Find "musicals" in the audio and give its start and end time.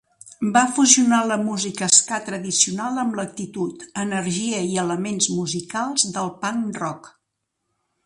5.39-6.11